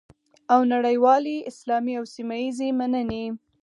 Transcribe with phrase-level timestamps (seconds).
[0.53, 3.25] او نړیوالې، اسلامي او سیمه ییزې مننې